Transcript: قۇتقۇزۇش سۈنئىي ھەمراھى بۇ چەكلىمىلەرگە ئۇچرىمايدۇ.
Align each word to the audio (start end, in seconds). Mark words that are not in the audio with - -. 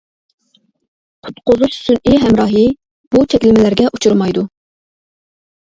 قۇتقۇزۇش 1.27 1.77
سۈنئىي 1.89 2.21
ھەمراھى 2.23 2.63
بۇ 3.17 3.21
چەكلىمىلەرگە 3.35 3.89
ئۇچرىمايدۇ. 3.93 4.49